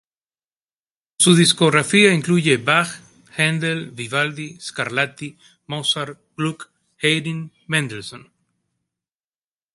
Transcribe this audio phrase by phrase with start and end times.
[1.19, 2.89] Su discografía incluye Bach,
[3.37, 6.71] Händel, Vivaldi, Scarlatti, Mozart, Gluck,
[7.03, 8.31] Haydn, Mendelssohn.